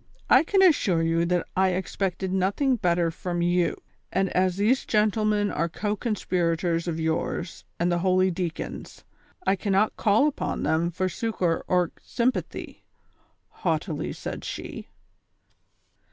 [0.38, 3.76] "I can assure you that I expected nothing better from you,
[4.10, 9.04] and as these gentlemen are co conspirators of yours and the holy deacon's,
[9.46, 12.78] I cannot call upon them for succor or symi)athy,"
[13.50, 14.88] haughtily said she.